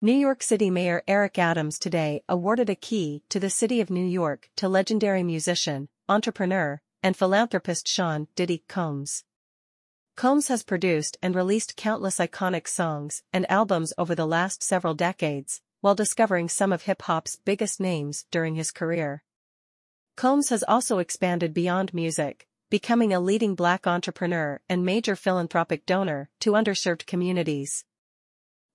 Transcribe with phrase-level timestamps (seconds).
[0.00, 4.06] New York City Mayor Eric Adams today awarded a key to the city of New
[4.06, 9.24] York to legendary musician, entrepreneur, and philanthropist Sean Diddy Combs.
[10.14, 15.62] Combs has produced and released countless iconic songs and albums over the last several decades,
[15.80, 19.24] while discovering some of hip-hop's biggest names during his career.
[20.16, 26.30] Combs has also expanded beyond music, becoming a leading black entrepreneur and major philanthropic donor
[26.38, 27.84] to underserved communities.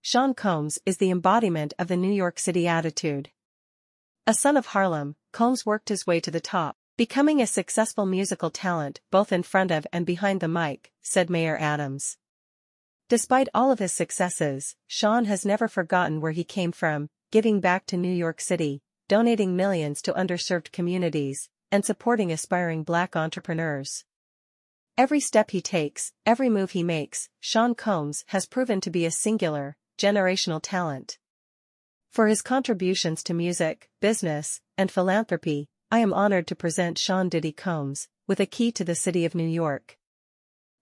[0.06, 3.30] Sean Combs is the embodiment of the New York City attitude.
[4.28, 8.50] A son of Harlem, Combs worked his way to the top, becoming a successful musical
[8.50, 12.18] talent both in front of and behind the mic, said Mayor Adams.
[13.08, 17.86] Despite all of his successes, Sean has never forgotten where he came from, giving back
[17.86, 24.04] to New York City, donating millions to underserved communities, and supporting aspiring black entrepreneurs.
[24.98, 29.12] Every step he takes, every move he makes, Sean Combs has proven to be a
[29.12, 31.18] singular, generational talent.
[32.10, 37.54] For his contributions to music, business, and philanthropy, I am honored to present Sean Diddy
[37.54, 39.98] Combs, with a key to the city of New York.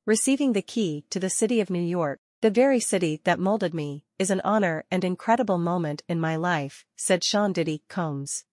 [0.07, 4.05] Receiving the key to the city of New York, the very city that molded me,
[4.17, 8.45] is an honor and incredible moment in my life, said Sean Diddy Combs.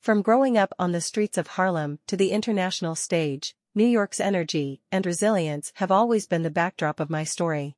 [0.00, 4.80] From growing up on the streets of Harlem to the international stage, New York's energy
[4.90, 7.75] and resilience have always been the backdrop of my story.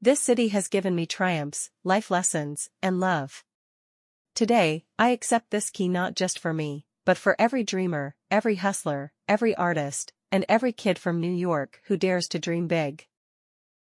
[0.00, 3.42] This city has given me triumphs, life lessons, and love.
[4.36, 9.12] Today, I accept this key not just for me, but for every dreamer, every hustler,
[9.26, 13.08] every artist, and every kid from New York who dares to dream big.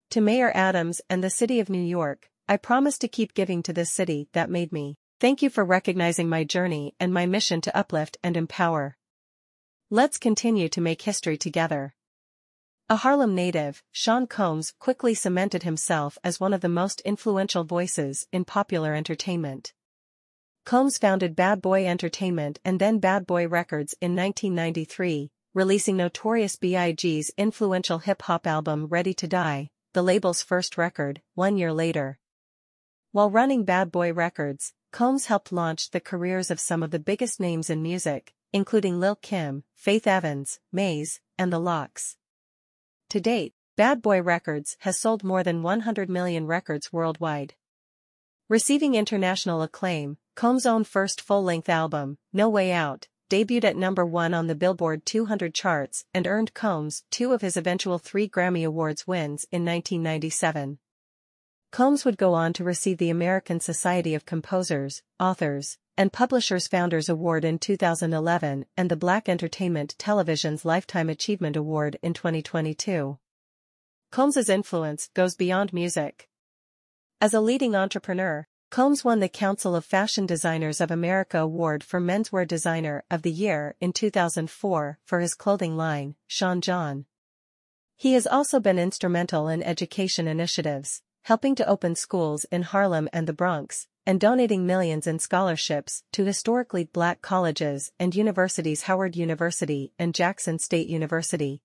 [0.09, 3.71] To Mayor Adams and the City of New York, I promise to keep giving to
[3.71, 4.97] this city that made me.
[5.21, 8.97] Thank you for recognizing my journey and my mission to uplift and empower.
[9.89, 11.93] Let's continue to make history together.
[12.91, 18.27] A Harlem native, Sean Combs quickly cemented himself as one of the most influential voices
[18.33, 19.71] in popular entertainment.
[20.65, 27.31] Combs founded Bad Boy Entertainment and then Bad Boy Records in 1993, releasing Notorious B.I.G.'s
[27.37, 32.19] influential hip-hop album Ready to Die, the label's first record, one year later.
[33.13, 37.39] While running Bad Boy Records, Combs helped launch the careers of some of the biggest
[37.39, 42.17] names in music, including Lil Kim, Faith Evans, Mase, and The LOX.
[43.11, 47.55] To date, Bad Boy Records has sold more than 100 million records worldwide.
[48.47, 54.33] Receiving international acclaim, Combs' own first full-length album, No Way Out, debuted at number one
[54.33, 59.05] on the Billboard 200 charts and earned Combs two of his eventual three Grammy Awards
[59.05, 60.79] wins in 1997.
[61.69, 67.09] Combs would go on to receive the American Society of Composers, Authors, and Publishers Founders
[67.09, 73.19] Award in 2011 and the Black Entertainment Television's Lifetime Achievement Award in 2022.
[74.11, 76.27] Combs's influence goes beyond music.
[77.21, 82.01] As a leading entrepreneur, Combs won the Council of Fashion Designers of America Award for
[82.01, 87.05] Menswear Designer of the Year in 2004 for his clothing line, Sean John.
[87.95, 93.27] He has also been instrumental in education initiatives, helping to open schools in Harlem and
[93.27, 99.93] the Bronx, and donating millions in scholarships to historically black colleges and universities Howard University
[99.99, 101.61] and Jackson State University.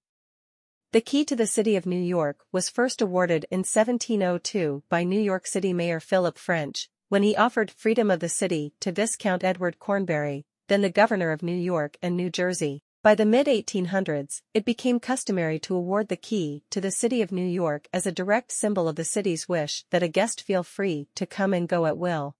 [0.92, 5.20] The key to the city of New York was first awarded in 1702 by New
[5.20, 9.78] York City Mayor Philip French, when he offered freedom of the city to Viscount Edward
[9.78, 12.82] Cornbury, then the governor of New York and New Jersey.
[13.06, 17.46] By the mid-1800s, it became customary to award the key to the city of New
[17.46, 21.24] York as a direct symbol of the city's wish that a guest feel free to
[21.24, 22.34] come and go at will.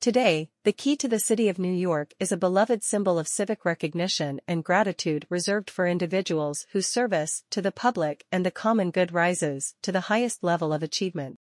[0.00, 3.64] Today, the key to the city of New York is a beloved symbol of civic
[3.64, 9.12] recognition and gratitude reserved for individuals whose service to the public and the common good
[9.12, 11.38] rises to the highest level of achievement.